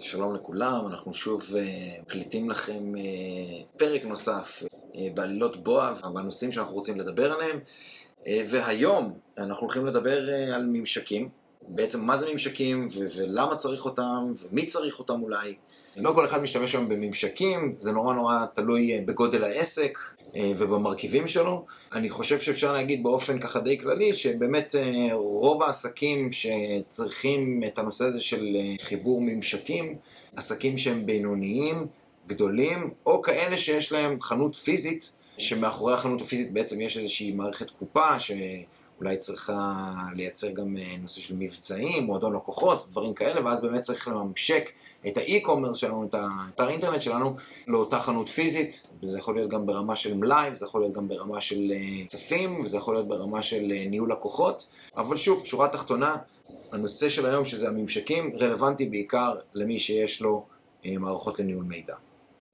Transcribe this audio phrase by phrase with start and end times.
[0.00, 1.54] שלום לכולם, אנחנו שוב uh,
[2.02, 7.60] מקליטים לכם uh, פרק נוסף uh, בעלילות בואב, בנושאים שאנחנו רוצים לדבר עליהם,
[8.26, 11.28] והיום אנחנו הולכים לדבר על ממשקים,
[11.68, 15.54] בעצם מה זה ממשקים ולמה צריך אותם ומי צריך אותם אולי.
[16.00, 19.98] לא כל אחד משתמש היום בממשקים, זה נורא נורא תלוי uh, בגודל העסק,
[20.36, 21.64] אה, ובמרכיבים שלו.
[21.92, 28.04] אני חושב שאפשר להגיד באופן ככה די כללי, שבאמת אה, רוב העסקים שצריכים את הנושא
[28.04, 29.96] הזה של אה, חיבור ממשקים,
[30.36, 31.86] עסקים שהם בינוניים,
[32.26, 38.20] גדולים, או כאלה שיש להם חנות פיזית, שמאחורי החנות הפיזית בעצם יש איזושהי מערכת קופה,
[38.20, 38.32] ש...
[39.00, 44.08] אולי צריכה לייצר גם אה, נושא של מבצעים, מועדון לקוחות, דברים כאלה, ואז באמת צריך
[44.08, 44.70] לממשק
[45.08, 49.96] את האי-קומרס שלנו, את האתר האינטרנט שלנו, לאותה חנות פיזית, וזה יכול להיות גם ברמה
[49.96, 53.72] של מלאי, וזה יכול להיות גם ברמה של אה, צפים, וזה יכול להיות ברמה של
[53.72, 56.16] אה, ניהול לקוחות, אבל שוב, שורה תחתונה,
[56.72, 60.46] הנושא של היום, שזה הממשקים, רלוונטי בעיקר למי שיש לו
[60.84, 61.94] מערכות לניהול מידע.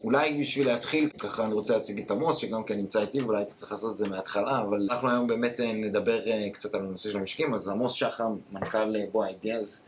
[0.04, 3.52] אולי בשביל להתחיל, ככה אני רוצה להציג את עמוס, שגם כן נמצא איתי, ואולי הייתי
[3.52, 7.11] צריך לעשות את זה מההתחלה, אבל אנחנו היום באמת אה, נדבר אה, קצת על הנושא
[7.11, 9.84] של המשקים, אז עמוס שחר, מנכ"ל אה, בוא אידיאז,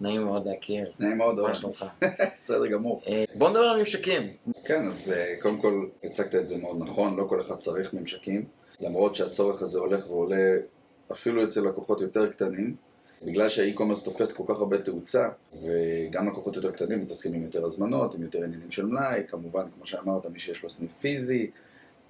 [0.00, 0.92] נעים מאוד להכיר.
[0.98, 1.84] נעים מאוד, מה שלומך?
[2.42, 3.02] בסדר גמור.
[3.34, 4.32] בוא נדבר על ממשקים.
[4.64, 8.44] כן, אז קודם כל הצגת את זה מאוד נכון, לא כל אחד צריך ממשקים,
[8.80, 10.56] למרות שהצורך הזה הולך ועולה
[11.12, 12.89] אפילו אצל לקוחות יותר קטנים.
[13.22, 15.28] בגלל שה e-commerce תופס כל כך הרבה תאוצה,
[15.62, 19.86] וגם לקוחות יותר קטנים מתעסקים עם יותר הזמנות, עם יותר עניינים של מלאי, כמובן, כמו
[19.86, 21.50] שאמרת, מי שיש לו סניף פיזי,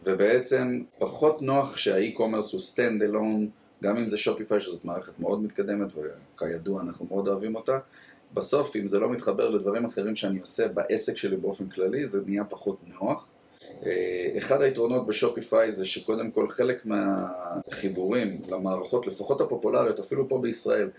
[0.04, 3.46] ובעצם פחות נוח שה e-commerce הוא stand alone,
[3.82, 5.88] גם אם זה Shopify, שזאת מערכת מאוד מתקדמת,
[6.34, 7.78] וכידוע אנחנו מאוד אוהבים אותה,
[8.34, 12.44] בסוף, אם זה לא מתחבר לדברים אחרים שאני עושה בעסק שלי באופן כללי, זה נהיה
[12.44, 13.29] פחות נוח.
[13.86, 20.38] אה, אחד היתרונות ב Shopify זה שקודם כל חלק מהחיבורים למערכות, לפחות הפופולריות, אפילו פה
[20.38, 20.90] בישראל,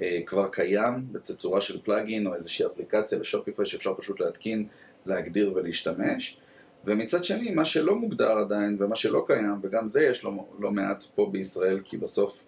[0.00, 4.66] אה, כבר קיים בתצורה של פלאגין או איזושהי אפליקציה לשופיפיי שאפשר פשוט להתקין,
[5.06, 6.36] להגדיר ולהשתמש.
[6.84, 11.04] ומצד שני, מה שלא מוגדר עדיין ומה שלא קיים, וגם זה יש לו לא מעט
[11.14, 12.44] פה בישראל, כי בסוף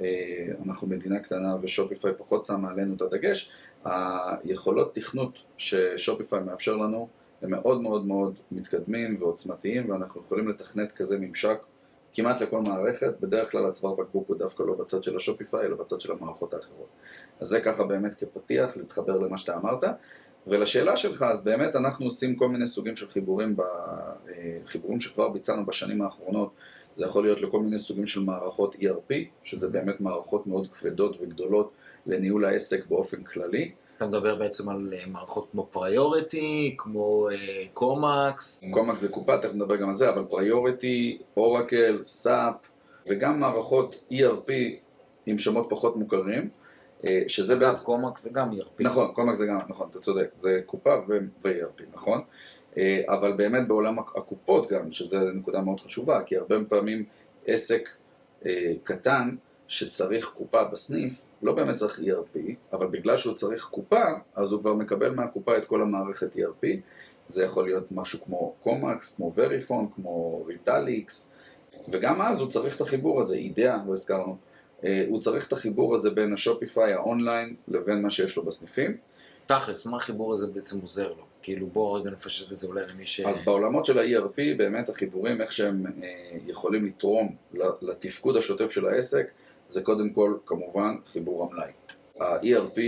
[0.00, 3.50] אה, אנחנו מדינה קטנה ושופיפיי פחות שמה עלינו את הדגש,
[3.84, 7.08] היכולות תכנות ששופיפיי מאפשר לנו
[7.46, 11.58] הם מאוד מאוד מאוד מתקדמים ועוצמתיים ואנחנו יכולים לתכנת כזה ממשק
[12.12, 16.00] כמעט לכל מערכת, בדרך כלל הצוואר בקבוק הוא דווקא לא בצד של השופיפיי, אלא בצד
[16.00, 16.88] של המערכות האחרות.
[17.40, 19.84] אז זה ככה באמת כפתיח, להתחבר למה שאתה אמרת.
[20.46, 23.64] ולשאלה שלך, אז באמת אנחנו עושים כל מיני סוגים של חיבורים, אה,
[24.64, 26.50] חיבורים שכבר ביצענו בשנים האחרונות,
[26.94, 29.14] זה יכול להיות לכל מיני סוגים של מערכות ERP,
[29.44, 31.72] שזה באמת מערכות מאוד כבדות וגדולות
[32.06, 33.72] לניהול העסק באופן כללי.
[33.96, 37.28] אתה מדבר בעצם על אה, מערכות כמו פריוריטי, כמו
[37.72, 38.62] Comax.
[38.64, 42.54] אה, Comax זה קופה, תכף נדבר גם על זה, אבל Priority, Oracle, SAP,
[43.06, 44.50] וגם מערכות ERP
[45.26, 46.48] עם שמות פחות מוכרים.
[47.06, 47.84] אה, שזה בעצם...
[47.84, 48.80] Comax זה גם ERP.
[48.80, 52.20] נכון, Comax זה גם, נכון, אתה צודק, זה קופה ו-ERP, נכון?
[53.08, 57.04] אבל באמת בעולם הקופות גם, שזו נקודה מאוד חשובה, כי הרבה פעמים
[57.46, 57.88] עסק
[58.84, 59.36] קטן
[59.68, 62.38] שצריך קופה בסניף, לא באמת צריך ERP,
[62.72, 64.04] אבל בגלל שהוא צריך קופה,
[64.34, 66.66] אז הוא כבר מקבל מהקופה את כל המערכת ERP.
[67.28, 71.30] זה יכול להיות משהו כמו Comax, כמו Verifone, כמו Retalix,
[71.88, 74.36] וגם אז הוא צריך את החיבור הזה, אידאה, לא הזכרנו,
[74.84, 78.96] אה, הוא צריך את החיבור הזה בין ה Shopify האונליין לבין מה שיש לו בסניפים.
[79.46, 81.24] תכלס, מה החיבור הזה בעצם עוזר לו?
[81.42, 83.20] כאילו בואו רגע נפשט את זה אולי למי ש...
[83.20, 85.92] אז בעולמות של ה-ERP, באמת החיבורים, איך שהם אה,
[86.46, 87.36] יכולים לתרום
[87.82, 89.30] לתפקוד השוטף של העסק,
[89.68, 91.70] זה קודם כל כמובן חיבור המלאי.
[92.20, 92.78] ה-ERP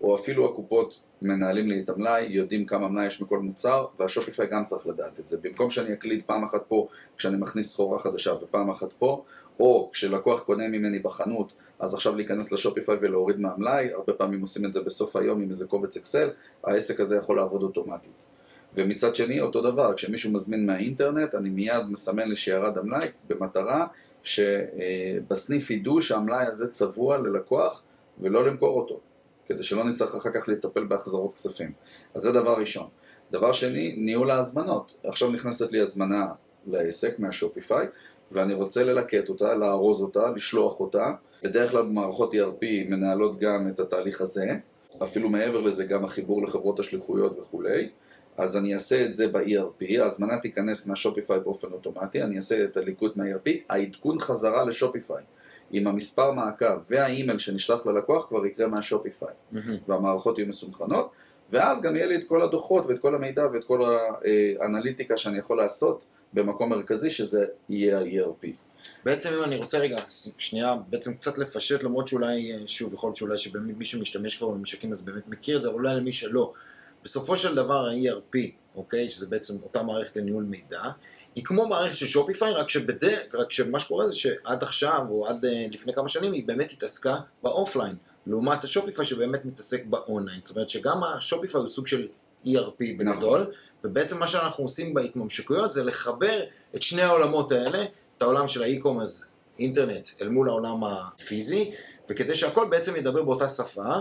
[0.00, 4.64] או אפילו הקופות מנהלים לי את המלאי, יודעים כמה מלאי יש מכל מוצר, והשופיפיי גם
[4.64, 5.38] צריך לדעת את זה.
[5.42, 9.24] במקום שאני אקליד פעם אחת פה כשאני מכניס סחורה חדשה ופעם אחת פה,
[9.60, 14.72] או כשלקוח קונה ממני בחנות, אז עכשיו להיכנס לשופיפיי ולהוריד מהמלאי, הרבה פעמים עושים את
[14.72, 16.30] זה בסוף היום עם איזה קובץ אקסל,
[16.64, 18.12] העסק הזה יכול לעבוד אוטומטית.
[18.74, 23.86] ומצד שני, אותו דבר, כשמישהו מזמין מהאינטרנט, אני מיד מסמן לי שירד המלאי במטרה
[24.22, 27.82] שבסניף ידעו שהמלאי הזה צבוע ללקוח
[28.20, 29.00] ולא למכור אותו,
[29.46, 31.72] כדי שלא נצטרך אחר כך לטפל בהחזרות כספים.
[32.14, 32.86] אז זה דבר ראשון.
[33.30, 34.94] דבר שני, ניהול ההזמנות.
[35.04, 36.26] עכשיו נכנסת לי הזמנה
[36.66, 37.86] לעסק מהשופיפיי,
[38.32, 41.12] ואני רוצה ללקט אותה, לארוז אותה, לשלוח אותה.
[41.42, 44.46] בדרך כלל במערכות ERP מנהלות גם את התהליך הזה,
[45.02, 47.88] אפילו מעבר לזה גם החיבור לחברות השליחויות וכולי.
[48.36, 53.16] אז אני אעשה את זה ב-ERP, ההזמנה תיכנס מהשופיפיי באופן אוטומטי, אני אעשה את הליקוט
[53.16, 55.22] מה-ERP, העדכון חזרה לשופיפיי
[55.70, 59.58] עם המספר מעקב והאימייל שנשלח ללקוח כבר יקרה מהשופיפיי, mm-hmm.
[59.88, 61.10] והמערכות יהיו מסונכנות,
[61.50, 63.96] ואז גם יהיה לי את כל הדוחות ואת כל המידע ואת כל
[64.60, 68.46] האנליטיקה שאני יכול לעשות במקום מרכזי שזה יהיה ה-ERP.
[69.04, 69.96] בעצם אם אני רוצה רגע,
[70.38, 74.92] שנייה, בעצם קצת לפשט, למרות שאולי, שוב, יכול להיות שאולי שבאמת מי שמשתמש כבר בממשקים
[74.92, 76.52] אז באמת מכיר את זה, אבל אולי למי שלא.
[77.04, 78.38] בסופו של דבר ה-ERP,
[78.74, 80.82] אוקיי, שזה בעצם אותה מערכת לניהול מידע,
[81.34, 83.04] היא כמו מערכת של Shopify, רק, שבד...
[83.34, 87.16] רק שמה שקורה זה שעד עכשיו, או עד אה, לפני כמה שנים, היא באמת התעסקה
[87.42, 90.42] באופליין, לעומת ה Shopify שבאמת מתעסק באונליין.
[90.42, 92.08] זאת אומרת שגם ה Shopify הוא סוג של
[92.44, 93.52] ERP בגדול, נכון.
[93.84, 96.42] ובעצם מה שאנחנו עושים בהתממשקויות זה לחבר
[96.76, 97.82] את שני העולמות האלה,
[98.16, 99.24] את העולם של ה e-commerce,
[99.58, 101.70] אינטרנט, אל מול העולם הפיזי,
[102.08, 103.94] וכדי שהכל בעצם ידבר באותה שפה,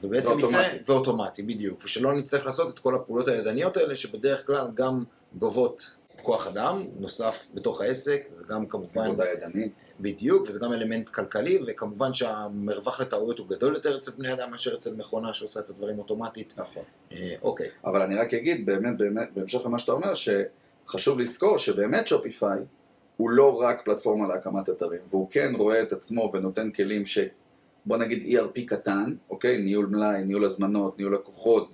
[0.00, 0.56] ובעצם ואוטומטי.
[0.56, 5.04] יצא, ואוטומטי, בדיוק, ושלא נצטרך לעשות את כל הפעולות הידניות האלה, שבדרך כלל גם
[5.34, 9.06] גובות כוח אדם נוסף בתוך העסק, זה גם כמובן...
[9.06, 9.72] עבודה ידנית.
[10.00, 14.74] בדיוק, וזה גם אלמנט כלכלי, וכמובן שהמרווח לטעויות הוא גדול יותר אצל בני אדם מאשר
[14.74, 16.54] אצל מכונה שעושה את הדברים אוטומטית.
[16.56, 16.82] נכון.
[17.12, 17.68] אה, אוקיי.
[17.84, 22.58] אבל אני רק אגיד, באמת, באמת, בהמשך למה שאתה אומר, שחשוב לזכור שבאמת שופיפיי
[23.16, 27.18] הוא לא רק פלטפורמה להקמת אתרים, והוא כן רואה את עצמו ונותן כלים ש...
[27.86, 29.58] בוא נגיד ERP קטן, אוקיי?
[29.58, 31.70] ניהול מלאי, ניהול הזמנות, ניהול לקוחות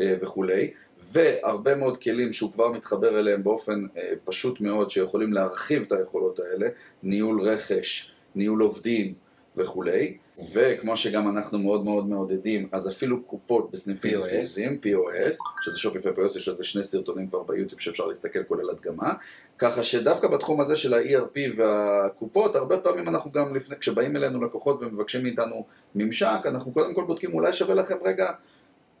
[0.00, 0.70] אה, וכולי,
[1.12, 6.38] והרבה מאוד כלים שהוא כבר מתחבר אליהם באופן אה, פשוט מאוד, שיכולים להרחיב את היכולות
[6.38, 6.68] האלה,
[7.02, 9.14] ניהול רכש, ניהול עובדים
[9.58, 10.16] וכולי,
[10.52, 16.38] וכמו שגם אנחנו מאוד מאוד מעודדים, אז אפילו קופות בסניפים פיזיים, POS, שזה שופיפיי POS,
[16.38, 19.12] יש לזה שני סרטונים כבר ביוטיוב שאפשר להסתכל כולל הדגמה,
[19.58, 24.78] ככה שדווקא בתחום הזה של ה-ERP והקופות, הרבה פעמים אנחנו גם לפני, כשבאים אלינו לקוחות
[24.80, 25.64] ומבקשים מאיתנו
[25.94, 28.30] ממשק, אנחנו קודם כל בודקים, אולי שווה לכם רגע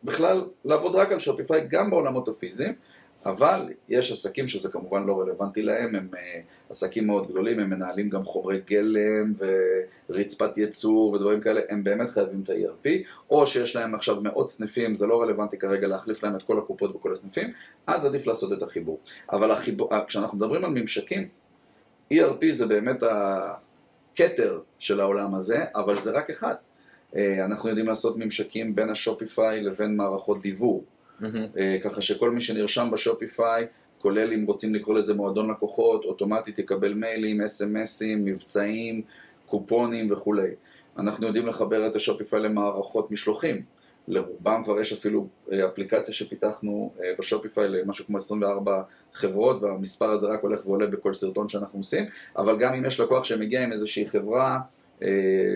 [0.04, 2.74] בכלל לעבוד רק על שופיפיי גם בעולמות הפיזיים,
[3.28, 6.18] אבל יש עסקים שזה כמובן לא רלוונטי להם, הם uh,
[6.70, 9.32] עסקים מאוד גדולים, הם מנהלים גם חומרי גלם
[10.08, 12.88] ורצפת ייצור ודברים כאלה, הם באמת חייבים את ה-ERP,
[13.30, 16.94] או שיש להם עכשיו מאות סניפים, זה לא רלוונטי כרגע להחליף להם את כל הקופות
[16.94, 17.52] בכל הסניפים,
[17.86, 18.98] אז עדיף לעשות את החיבור.
[19.32, 21.28] אבל החיבור, אה, כשאנחנו מדברים על ממשקים,
[22.14, 26.54] ERP זה באמת הכתר של העולם הזה, אבל זה רק אחד.
[27.16, 30.84] אה, אנחנו יודעים לעשות ממשקים בין השופיפיי לבין מערכות דיוור.
[31.22, 31.82] Mm-hmm.
[31.84, 33.66] ככה שכל מי שנרשם בשופיפיי,
[33.98, 39.02] כולל אם רוצים לקרוא לזה מועדון לקוחות, אוטומטית יקבל מיילים, אס.אם.אסים, מבצעים,
[39.46, 40.50] קופונים וכולי.
[40.98, 43.62] אנחנו יודעים לחבר את השופיפיי למערכות משלוחים.
[44.08, 48.82] לרובם כבר יש אפילו אה, אפליקציה שפיתחנו בשופיפיי למשהו כמו 24
[49.12, 52.04] חברות, והמספר הזה רק הולך ועולה בכל סרטון שאנחנו עושים,
[52.36, 54.58] אבל גם אם יש לקוח שמגיע עם איזושהי חברה אה,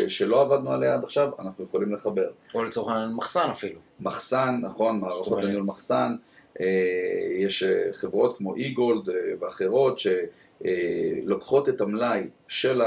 [0.08, 2.28] שלא עבדנו עליה עד עכשיו, אנחנו יכולים לחבר.
[2.54, 3.80] או לצורך העניין מחסן אפילו.
[4.00, 6.16] מחסן, נכון, מערכות לניהול מחסן.
[6.60, 6.66] אה,
[7.38, 9.08] יש אה, חברות כמו e-gold
[9.40, 12.82] ואחרות שלוקחות את המלאי של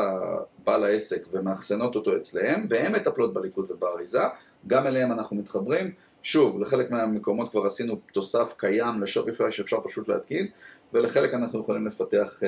[0.64, 4.22] בעל העסק ומאחסנות אותו אצלהם, והן מטפלות בליכוד ובאריזה,
[4.68, 5.92] גם אליהם אנחנו מתחברים.
[6.24, 10.48] שוב, לחלק מהמקומות כבר עשינו תוסף קיים ל Shopify שאפשר פשוט להתקין,
[10.94, 12.40] ולחלק אנחנו יכולים לפתח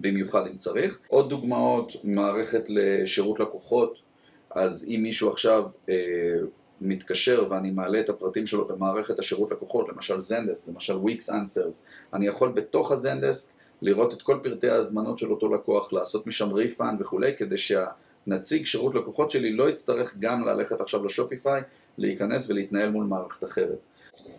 [0.00, 0.98] במיוחד אם צריך.
[1.08, 3.98] עוד דוגמאות, מערכת לשירות לקוחות,
[4.50, 5.94] אז אם מישהו עכשיו אה,
[6.80, 12.26] מתקשר ואני מעלה את הפרטים שלו במערכת השירות לקוחות, למשל Zendesk, למשל וויקס אנסרס, אני
[12.26, 17.00] יכול בתוך ה Zendesk לראות את כל פרטי ההזמנות של אותו לקוח, לעשות משם refund
[17.00, 21.62] וכולי, כדי שהנציג שירות לקוחות שלי לא יצטרך גם ללכת עכשיו ל Shopify,
[21.98, 23.78] להיכנס ולהתנהל מול מערכת אחרת.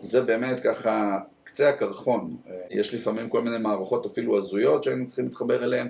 [0.01, 2.38] זה באמת ככה קצה הקרחון.
[2.47, 5.89] אה, יש לפעמים כל מיני מערכות אפילו הזויות שהיינו צריכים להתחבר אליהן,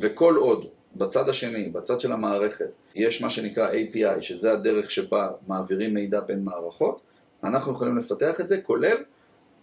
[0.00, 5.94] וכל עוד בצד השני, בצד של המערכת, יש מה שנקרא API, שזה הדרך שבה מעבירים
[5.94, 7.00] מידע בין מערכות,
[7.44, 8.96] אנחנו יכולים לפתח את זה, כולל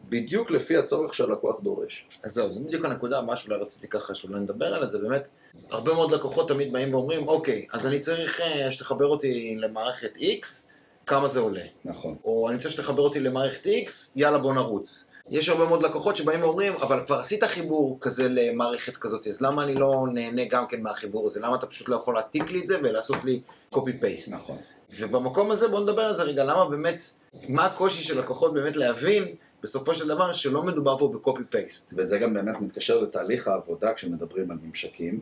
[0.10, 2.08] בדיוק לפי הצורך שהלקוח דורש.
[2.24, 5.28] אז זהו, זו בדיוק הנקודה, מה שאולי רציתי ככה שאולי נדבר עליה, זה באמת,
[5.70, 10.69] הרבה מאוד לקוחות תמיד באים ואומרים, אוקיי, אז אני צריך אה, שתחבר אותי למערכת X,
[11.10, 11.62] כמה זה עולה.
[11.86, 12.16] נכון.
[12.24, 15.08] או אני צריך שתחבר אותי למערכת X, יאללה בוא נרוץ.
[15.30, 19.64] יש הרבה מאוד לקוחות שבאים ואומרים, אבל כבר עשית חיבור כזה למערכת כזאת, אז למה
[19.64, 21.40] אני לא נהנה גם כן מהחיבור הזה?
[21.40, 23.42] למה אתה פשוט לא יכול להעתיק לי את זה ולעשות לי
[23.76, 24.32] copy-paste?
[24.32, 24.58] נכון.
[24.98, 27.04] ובמקום הזה בואו נדבר על זה רגע, למה באמת,
[27.48, 31.94] מה הקושי של לקוחות באמת להבין בסופו של דבר שלא מדובר פה ב-copy-paste.
[31.98, 35.20] וזה גם באמת מתקשר לתהליך העבודה כשמדברים על ממשקים,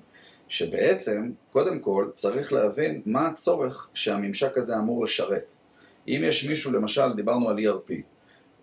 [0.47, 5.53] שבעצם, קודם כל, צריך להבין מה הצורך שהממשק הזה אמור לשרת.
[6.07, 7.93] אם יש מישהו, למשל, דיברנו על ERP,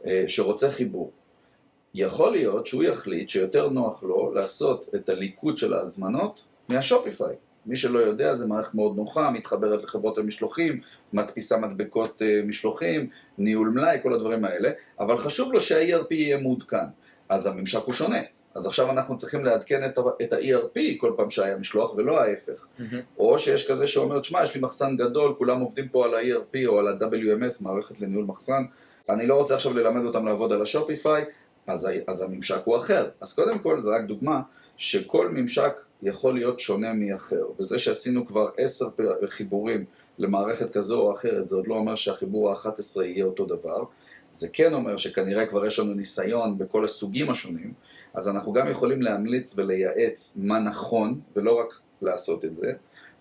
[0.06, 1.12] אה, שרוצה חיבור,
[1.94, 7.34] יכול להיות שהוא יחליט שיותר נוח לו לעשות את הליקוד של ההזמנות מהשופיפיי.
[7.66, 10.80] מי שלא יודע, זה מערכת מאוד נוחה, מתחברת לחברות המשלוחים,
[11.12, 13.08] מדפיסה מדבקות uh, משלוחים,
[13.38, 14.70] ניהול מלאי, כל הדברים האלה,
[15.00, 16.86] אבל חשוב לו שה-ERP יהיה מעודכן.
[17.28, 18.18] אז הממשק הוא שונה.
[18.54, 19.90] אז עכשיו אנחנו צריכים לעדכן
[20.22, 22.66] את ה-ERP כל פעם שהיה משלוח, ולא ההפך.
[22.78, 22.82] Mm-hmm.
[23.18, 26.78] או שיש כזה שאומר, שמע, יש לי מחסן גדול, כולם עובדים פה על ה-ERP או
[26.78, 28.64] על ה-WMS, מערכת לניהול מחסן,
[29.08, 31.24] אני לא רוצה עכשיו ללמד אותם לעבוד על השופיפיי,
[31.66, 33.08] אז, אז הממשק הוא אחר.
[33.20, 34.40] אז קודם כל, זו רק דוגמה,
[34.76, 37.46] שכל ממשק יכול להיות שונה מאחר.
[37.58, 38.86] וזה שעשינו כבר עשר
[39.28, 39.84] חיבורים
[40.18, 43.84] למערכת כזו או אחרת, זה עוד לא אומר שהחיבור ה-11 יהיה אותו דבר.
[44.32, 47.72] זה כן אומר שכנראה כבר יש לנו ניסיון בכל הסוגים השונים,
[48.14, 52.72] אז אנחנו גם יכולים להמליץ ולייעץ מה נכון, ולא רק לעשות את זה,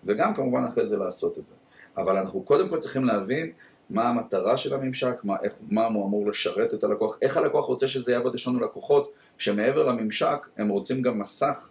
[0.04, 1.54] וגם כמובן אחרי זה לעשות את זה.
[1.96, 3.52] אבל אנחנו קודם כל צריכים להבין
[3.90, 7.88] מה המטרה של הממשק, מה, איך, מה הוא אמור לשרת את הלקוח, איך הלקוח רוצה
[7.88, 11.68] שזה יעבוד, יש לנו לקוחות שמעבר לממשק הם רוצים גם מסך,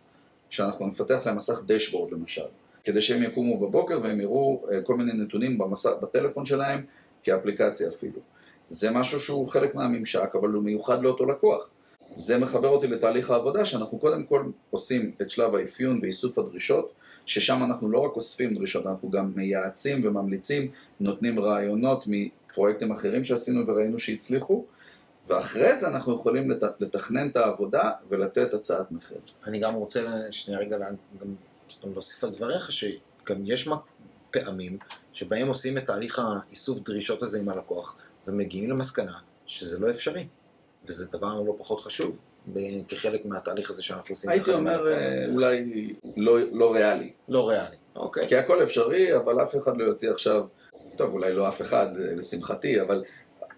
[0.49, 2.45] שאנחנו נפתח להם מסך דשבורד למשל,
[2.83, 6.85] כדי שהם יקומו בבוקר והם יראו אה, כל מיני נתונים במסך, בטלפון שלהם,
[7.23, 8.19] כאפליקציה אפילו.
[8.67, 11.69] זה משהו שהוא חלק מהממשק, אבל הוא מיוחד לאותו לקוח.
[12.15, 16.93] זה מחבר אותי לתהליך העבודה, שאנחנו קודם כל עושים את שלב האפיון ואיסוף הדרישות,
[17.25, 23.67] ששם אנחנו לא רק אוספים דרישות, אנחנו גם מייעצים וממליצים, נותנים רעיונות מפרויקטים אחרים שעשינו
[23.67, 24.65] וראינו שהצליחו,
[25.27, 26.63] ואחרי זה אנחנו יכולים לת...
[26.79, 29.17] לתכנן את העבודה ולתת הצעת מחיר.
[29.47, 30.77] אני גם רוצה שנייה רגע
[31.21, 31.35] גם
[31.83, 33.69] להוסיף על דבריך, שגם יש
[34.31, 34.77] פעמים
[35.13, 37.95] שבהם עושים את תהליך האיסוף דרישות הזה עם הלקוח,
[38.27, 40.27] ומגיעים למסקנה שזה לא אפשרי,
[40.87, 42.17] וזה דבר לא פחות חשוב.
[42.87, 44.29] כחלק מהתהליך הזה שאנחנו עושים.
[44.29, 47.11] הייתי אומר אה, אולי לא, לא ריאלי.
[47.29, 48.27] לא ריאלי, אוקיי.
[48.27, 50.43] כי הכל אפשרי, אבל אף אחד לא יוציא עכשיו,
[50.95, 53.03] טוב, אולי לא אף אחד, לשמחתי, אבל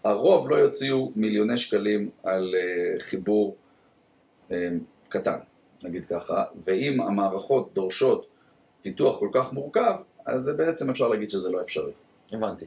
[0.04, 3.56] הרוב לא יוציאו מיליוני שקלים על אה, חיבור
[4.52, 4.70] אה,
[5.10, 5.38] קטן,
[5.84, 8.26] נגיד ככה, ואם המערכות דורשות
[8.82, 11.92] פיתוח כל כך מורכב, אז בעצם אפשר להגיד שזה לא אפשרי.
[12.32, 12.66] הבנתי.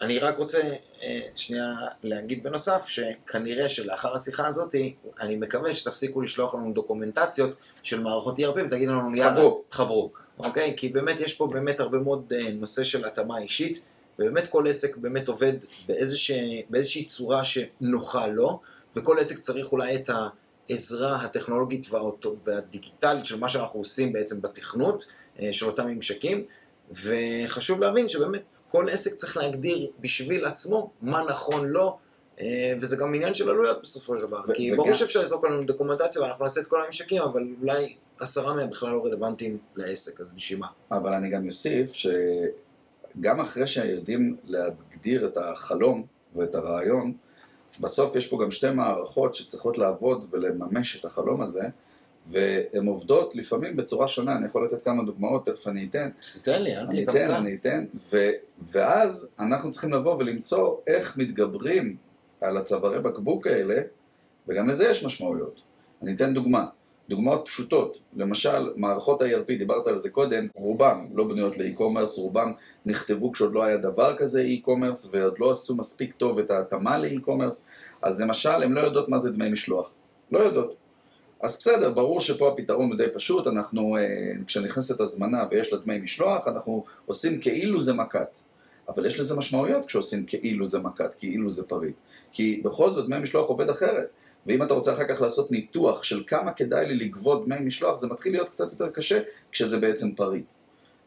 [0.00, 0.60] אני רק רוצה
[1.02, 4.74] אה, שנייה להגיד בנוסף, שכנראה שלאחר השיחה הזאת,
[5.20, 7.50] אני מקווה שתפסיקו לשלוח לנו דוקומנטציות
[7.82, 10.10] של מערכות ERP ותגידו לנו יאללה, חברו.
[10.38, 10.74] אוקיי?
[10.76, 13.82] כי באמת יש פה באמת הרבה מאוד אה, נושא של התאמה אישית,
[14.18, 15.52] ובאמת כל עסק באמת עובד
[15.88, 18.60] באיזושהי, באיזושהי צורה שנוחה לו,
[18.96, 20.10] וכל עסק צריך אולי את
[20.70, 21.86] העזרה הטכנולוגית
[22.44, 25.06] והדיגיטלית של מה שאנחנו עושים בעצם בתכנות
[25.40, 26.44] אה, של אותם ממשקים.
[26.90, 31.98] וחשוב להבין שבאמת כל עסק צריך להגדיר בשביל עצמו מה נכון לו,
[32.40, 34.40] אה, וזה גם עניין של עלויות בסופו של דבר.
[34.48, 38.54] ו- כי ברור שאפשר לזרוק עלינו דוקומנטציה ואנחנו נעשה את כל הממשקים, אבל אולי עשרה
[38.54, 40.66] מהם בכלל לא רלוונטיים לעסק, אז בשביל מה?
[40.90, 47.12] אבל אני גם אוסיף שגם אחרי שיודעים להגדיר את החלום ואת הרעיון,
[47.80, 51.62] בסוף יש פה גם שתי מערכות שצריכות לעבוד ולממש את החלום הזה.
[52.26, 56.10] והן עובדות לפעמים בצורה שונה, אני יכול לתת כמה דוגמאות, תכף אני אתן.
[56.42, 57.34] תתן לי, אל תהיה קמצן.
[57.34, 58.30] אני אתן, ו,
[58.72, 61.96] ואז אנחנו צריכים לבוא ולמצוא איך מתגברים
[62.40, 63.82] על הצווארי בקבוק האלה,
[64.48, 65.60] וגם לזה יש משמעויות.
[66.02, 66.66] אני אתן דוגמה,
[67.08, 72.52] דוגמאות פשוטות, למשל מערכות ה-ERP, דיברת על זה קודם, רובם לא בנויות לאי-קומרס, רובם
[72.86, 77.04] נכתבו כשעוד לא היה דבר כזה e-commerce, ועוד לא עשו מספיק טוב את ההתאמה ל
[77.04, 77.66] e-commerce,
[78.02, 79.90] אז למשל הן לא יודעות מה זה דמי משלוח,
[80.30, 80.85] לא יודעות.
[81.40, 84.02] אז בסדר, ברור שפה הפתרון הוא די פשוט, אנחנו, אה,
[84.46, 88.38] כשנכנסת הזמנה ויש לה דמי משלוח, אנחנו עושים כאילו זה מק"ט.
[88.88, 91.94] אבל יש לזה משמעויות כשעושים כאילו זה מק"ט, כאילו זה פריט.
[92.32, 94.08] כי בכל זאת דמי משלוח עובד אחרת.
[94.46, 98.06] ואם אתה רוצה אחר כך לעשות ניתוח של כמה כדאי לי לגבות דמי משלוח, זה
[98.06, 99.20] מתחיל להיות קצת יותר קשה
[99.52, 100.46] כשזה בעצם פריט.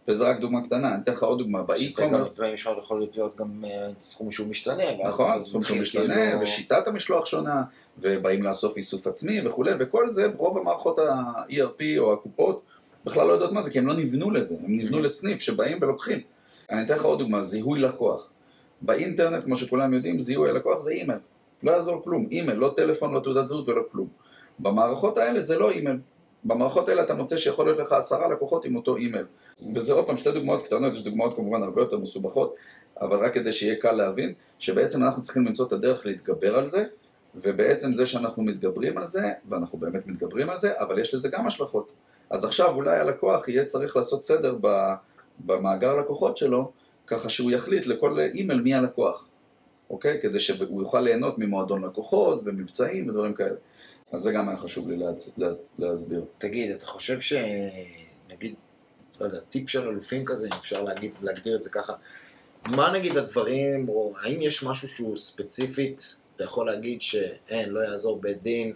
[0.10, 2.40] וזה רק דוגמה קטנה, אני אתן לך עוד דוגמה, ב e-commerce...
[2.40, 4.84] דמי משלוח יכול להיות גם אה, סכום שהוא משתנה.
[5.08, 6.42] נכון, סכום שהוא משתנה, כאילו...
[6.42, 7.64] ושיטת המשלוח שונה,
[7.98, 12.62] ובאים לאסוף איסוף עצמי וכולי, וכל זה, רוב המערכות ה-ERP או הקופות
[13.06, 16.20] בכלל לא יודעות מה זה, כי הם לא נבנו לזה, הם נבנו לסניף שבאים ולוקחים.
[16.72, 18.30] אני אתן לך עוד דוגמה, זיהוי לקוח.
[18.82, 21.20] באינטרנט, כמו שכולם יודעים, זיהוי הלקוח זה אימייל.
[21.64, 24.08] לא יעזור כלום, אימייל, לא טלפון, לא תעודת זהות ולא כלום.
[24.60, 25.98] במערכות האלה זה לא אימייל.
[26.44, 29.26] במערכות האלה אתה מוצא שיכול להיות לך עשרה לקוחות עם אותו אימייל.
[29.76, 32.56] וזה עוד פעם שתי דוגמאות קטנות, יש דוגמאות כמובן הרבה יותר מסובכות,
[33.02, 36.84] אבל רק כדי שיהיה קל להבין, שבעצם אנחנו צריכים למצוא את הדרך להתגבר על זה,
[37.36, 41.48] ובעצם זה שאנחנו מתגברים על זה, ואנחנו באמת מתגברים על זה, אבל יש לזה גם
[41.48, 41.92] השלכות.
[42.30, 44.56] אז עכשיו אולי הלקוח יהיה צריך לעשות סדר
[45.46, 46.72] במאגר לקוחות שלו,
[47.08, 49.28] ככה שהוא יחליט לכל אימייל מי הלקוח,
[49.90, 50.20] אוקיי?
[50.22, 53.56] כדי שהוא יוכל ליהנות ממועדון לקוחות ומבצעים ודברים כאלה.
[54.12, 55.38] אז זה גם היה חשוב לי להצ...
[55.38, 55.48] לה...
[55.80, 56.26] להסביר.
[56.38, 57.34] תגיד, אתה חושב ש...
[58.30, 58.54] נגיד,
[59.22, 61.94] לא יודע, טיפ של אלופים כזה, אם אפשר להגיד, להגדיר את זה ככה,
[62.66, 68.22] מה נגיד הדברים, או האם יש משהו שהוא ספציפית, אתה יכול להגיד שאין, לא יעזור
[68.22, 68.74] בית דין,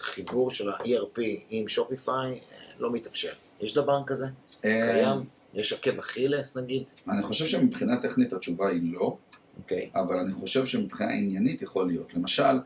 [0.00, 2.40] החיבור של ה-ERP עם שופיפיי
[2.78, 3.32] לא מתאפשר.
[3.60, 4.26] יש דבר כזה?
[4.64, 5.24] אה, קיים?
[5.54, 6.82] יש עקב אכילס נגיד?
[7.08, 9.62] אני חושב שמבחינה טכנית התשובה היא לא, okay.
[9.62, 9.90] אוקיי.
[9.94, 12.14] אבל אני חושב שמבחינה עניינית יכול להיות.
[12.14, 12.58] למשל,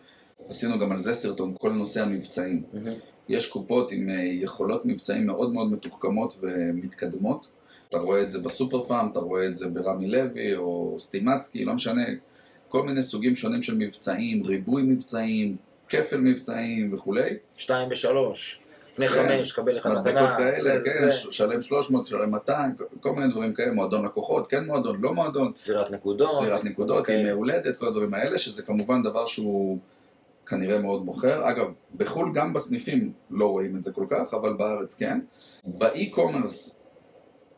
[0.51, 2.63] עשינו גם על זה סרטון, כל נושא המבצעים.
[2.75, 2.79] Mm-hmm.
[3.29, 7.47] יש קופות עם אה, יכולות מבצעים מאוד מאוד מתוחכמות ומתקדמות.
[7.89, 11.75] אתה רואה את זה בסופר פארם, אתה רואה את זה ברמי לוי או סטימצקי, לא
[11.75, 12.05] משנה.
[12.69, 15.57] כל מיני סוגים שונים של מבצעים, ריבוי מבצעים,
[15.89, 17.31] כפל מבצעים וכולי.
[17.57, 18.61] שתיים ושלוש.
[18.95, 19.29] קנה כן.
[19.39, 20.37] חמש, קבל מדבקות מתנה.
[20.37, 24.65] כאלה, זה- כן, זה- שלם 300, שלם 200, כל מיני דברים כאלה, מועדון לקוחות, כן
[24.67, 26.37] מועדון, לא מועדון, צבירת נקודות.
[26.39, 27.21] צבירת נקודות, אוקיי.
[27.21, 29.79] ימי הולדת, כל הדברים האלה, שזה כמובן דבר שהוא
[30.51, 31.51] כנראה מאוד מוכר.
[31.51, 35.21] אגב, בחו"ל גם בסניפים לא רואים את זה כל כך, אבל בארץ כן.
[35.65, 36.87] באי-קומרס,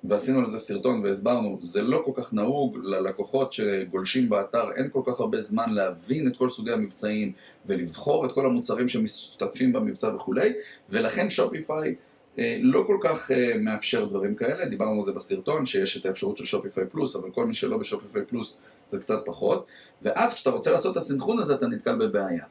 [0.05, 5.21] ועשינו לזה סרטון והסברנו, זה לא כל כך נהוג ללקוחות שגולשים באתר, אין כל כך
[5.21, 7.33] הרבה זמן להבין את כל סוגי המבצעים
[7.67, 10.53] ולבחור את כל המוצרים שמשתתפים במבצע וכולי,
[10.89, 11.95] ולכן שופיפיי
[12.39, 16.37] אה, לא כל כך אה, מאפשר דברים כאלה, דיברנו על זה בסרטון, שיש את האפשרות
[16.37, 19.67] של שופיפיי פלוס, אבל כל מי שלא בשופיפיי פלוס זה קצת פחות,
[20.03, 22.45] ואז כשאתה רוצה לעשות את הסנכרון הזה אתה נתקל בבעיה.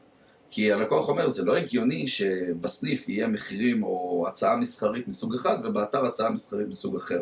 [0.54, 6.06] כי הלקוח אומר, זה לא הגיוני שבסניף יהיה מחירים או הצעה מסחרית מסוג אחד, ובאתר
[6.06, 7.20] הצעה מסחרית מסוג אחר.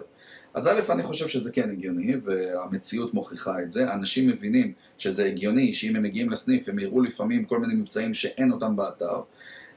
[0.54, 3.92] אז א', אני חושב שזה כן הגיוני, והמציאות מוכיחה את זה.
[3.92, 8.52] אנשים מבינים שזה הגיוני, שאם הם מגיעים לסניף הם יראו לפעמים כל מיני מבצעים שאין
[8.52, 9.20] אותם באתר.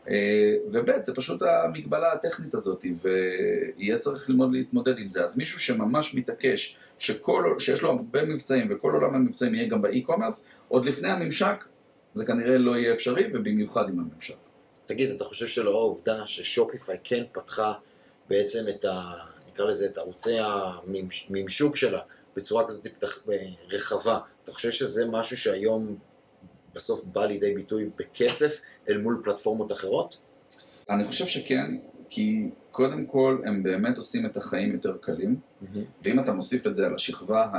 [0.10, 5.24] אה, וב', זה פשוט המגבלה הטכנית הזאת, ויהיה צריך ללמוד להתמודד עם זה.
[5.24, 10.48] אז מישהו שממש מתעקש, שכל, שיש לו הרבה מבצעים, וכל עולם המבצעים יהיה גם באי-קומרס,
[10.68, 11.64] עוד לפני הממשק,
[12.14, 14.36] זה כנראה לא יהיה אפשרי, ובמיוחד עם הממשק.
[14.86, 17.74] תגיד, אתה חושב שלאור העובדה ששופיפיי כן פתחה
[18.30, 19.14] בעצם את ה...
[19.48, 22.00] נקרא לזה את ערוצי הממשוק שלה
[22.36, 22.88] בצורה כזאת
[23.72, 25.98] רחבה, אתה חושב שזה משהו שהיום
[26.74, 30.18] בסוף בא לידי ביטוי בכסף אל מול פלטפורמות אחרות?
[30.90, 31.78] אני חושב שכן,
[32.16, 35.36] כי קודם כל הם באמת עושים את החיים יותר קלים,
[36.04, 37.50] ואם אתה מוסיף את זה על השכבה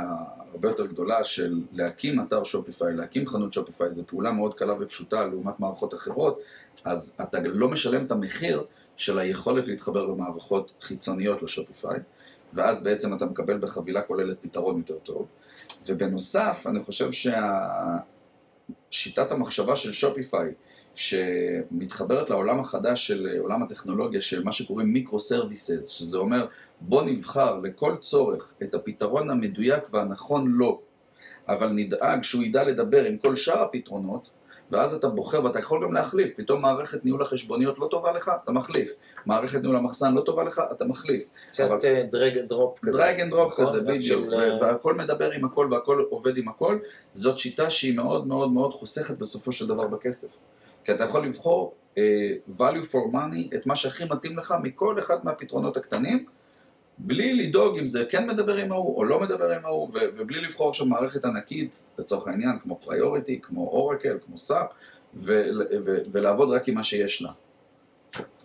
[0.51, 5.25] הרבה יותר גדולה של להקים אתר שופיפיי, להקים חנות שופיפיי, זו פעולה מאוד קלה ופשוטה
[5.25, 6.41] לעומת מערכות אחרות,
[6.83, 8.63] אז אתה לא משלם את המחיר
[8.97, 11.99] של היכולת להתחבר למערכות חיצוניות לשופיפיי,
[12.53, 15.27] ואז בעצם אתה מקבל בחבילה כוללת פתרון יותר טוב.
[15.85, 17.09] ובנוסף, אני חושב
[18.91, 20.53] שהשיטת המחשבה של Shopify,
[20.95, 26.47] שמתחברת לעולם החדש של עולם הטכנולוגיה, של מה שקוראים micro services, שזה אומר
[26.81, 30.81] בוא נבחר לכל צורך את הפתרון המדויק והנכון לו,
[31.47, 34.29] אבל נדאג שהוא ידע לדבר עם כל שאר הפתרונות,
[34.71, 38.51] ואז אתה בוחר ואתה יכול גם להחליף, פתאום מערכת ניהול החשבוניות לא טובה לך, אתה
[38.51, 38.93] מחליף,
[39.25, 41.29] מערכת ניהול המחסן לא טובה לך, אתה מחליף.
[41.47, 41.69] קצת
[42.11, 42.97] drag and drop כזה.
[42.97, 43.53] drag and drop?
[43.53, 46.79] כזה, בדיוק, ו- והכל מדבר עם הכל והכל עובד עם הכל,
[47.11, 50.27] זאת שיטה שהיא מאוד מאוד מאוד חוסכת בסופו של דבר בכסף.
[50.85, 51.97] כי אתה יכול לבחור uh,
[52.59, 56.25] value for money, את מה שהכי מתאים לך מכל אחד מהפתרונות הקטנים,
[56.97, 60.41] בלי לדאוג אם זה כן מדבר עם ההוא או לא מדבר עם ההוא, ו- ובלי
[60.41, 64.67] לבחור עכשיו מערכת ענקית, לצורך העניין, כמו Priority, כמו Oracle, כמו SAP,
[65.15, 65.49] ו-
[65.85, 67.31] ו- ולעבוד רק עם מה שיש לה.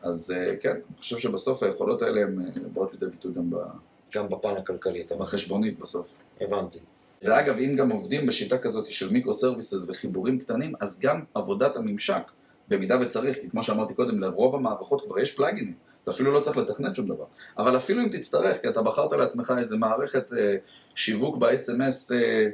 [0.03, 3.57] אז uh, כן, אני חושב שבסוף היכולות האלה הן uh, באות לידי ביטוי גם ב-
[4.14, 5.05] גם בפן הכלכלי.
[5.18, 6.07] בחשבונית בסוף.
[6.40, 6.79] הבנתי.
[7.22, 12.22] ואגב, אם גם עובדים בשיטה כזאת של מיקרו סרוויסס וחיבורים קטנים, אז גם עבודת הממשק,
[12.68, 16.56] במידה וצריך, כי כמו שאמרתי קודם, לרוב המערכות כבר יש פלאגינים, אתה אפילו לא צריך
[16.56, 17.24] לתכנת שום דבר.
[17.59, 20.56] אבל אפילו אם תצטרך, כי אתה בחרת לעצמך איזה מערכת אה,
[20.94, 22.46] שיווק ב-SMS אה,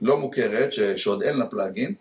[0.00, 1.94] לא מוכרת, ש, שעוד אין לה פלאגין,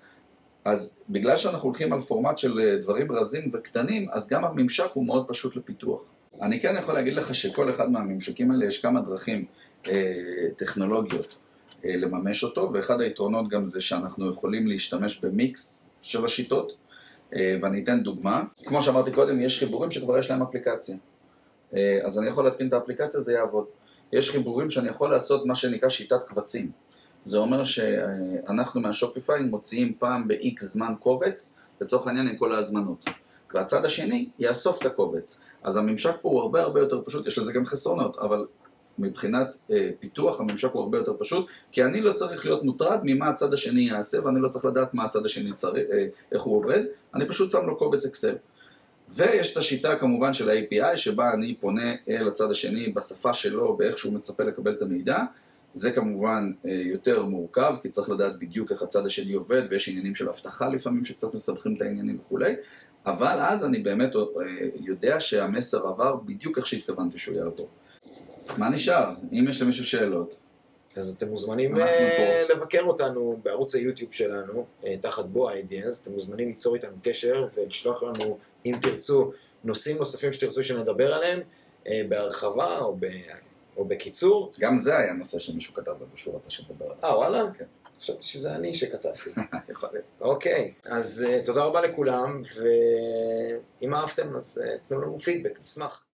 [0.66, 5.06] אז בגלל שאנחנו הולכים על פורמט של אה, דברים רזים וקטנים, אז גם הממשק הוא
[5.06, 6.02] מאוד פשוט לפיתוח.
[6.42, 9.46] אני כן יכול להגיד לך שכל אחד מהממשקים האלה יש כמה דרכים
[10.58, 11.36] טכנולוגיות
[11.86, 16.72] אה, לממש אותו, ואחד היתרונות גם זה שאנחנו יכולים להשתמש במיקס של השיטות,
[17.36, 18.44] אה, ואני אתן דוגמה.
[18.66, 20.96] כמו שאמרתי קודם, יש חיבורים שכבר יש להם אפליקציה.
[21.74, 23.66] אה, אז אני יכול להתקין את האפליקציה, זה יעבוד.
[24.14, 26.72] יש חיבורים שאני יכול לעשות מה שנקרא שיטת קבצים.
[27.24, 33.06] זה אומר שאנחנו מהשופיפיי מוציאים פעם ב-X זמן קובץ, לצורך העניין עם כל ההזמנות.
[33.54, 35.42] והצד השני יאסוף את הקובץ.
[35.64, 38.46] אז הממשק פה הוא הרבה הרבה יותר פשוט, יש לזה גם חסרונות, אבל
[39.00, 43.30] מבחינת אה, פיתוח הממשק הוא הרבה יותר פשוט, כי אני לא צריך להיות מוטרד ממה
[43.30, 46.84] הצד השני יעשה, ואני לא צריך לדעת מה הצד השני צריך, אה, איך הוא עובד,
[47.16, 48.36] אני פשוט שם לו קובץ אקסל.
[49.10, 53.98] ויש את השיטה כמובן של ה-API, שבה אני פונה אל הצד השני בשפה שלו, באיך
[53.98, 55.24] שהוא מצפה לקבל את המידע.
[55.74, 60.16] זה כמובן אה, יותר מורכב, כי צריך לדעת בדיוק איך הצד השני עובד, ויש עניינים
[60.16, 62.54] של אבטחה לפעמים שקצת מסבכים את העניינים וכולי,
[63.06, 64.22] אבל אז אני באמת אה,
[64.80, 67.70] יודע שהמסר עבר בדיוק איך שהתכוונתי שהוא יעבור.
[68.58, 69.10] מה נשאר?
[69.32, 70.38] אם יש למישהו שאלות.
[70.98, 72.44] אז אתם מוזמנים אה.
[72.50, 78.04] לבקר אותנו בערוץ היוטיוב שלנו, אה, תחת בו אידיאס, אתם מוזמנים ליצור איתנו קשר ולשלוח
[78.04, 79.32] לנו, אם תרצו,
[79.64, 81.40] נושאים נוספים שתרצו שנדבר עליהם,
[81.88, 83.06] אה, בהרחבה או, ב,
[83.78, 84.52] או בקיצור.
[84.60, 86.98] גם זה היה נושא שמישהו כתב לנו שהוא רצה שנדבר עליו.
[87.04, 87.44] אה, וואלה?
[87.58, 87.66] כן.
[88.02, 89.30] חשבתי שזה אני שכתבתי.
[89.72, 90.06] יכול להיות.
[90.22, 96.04] אוקיי, אז תודה רבה לכולם, ואם אהבתם אז תנו לנו פידבק, נשמח.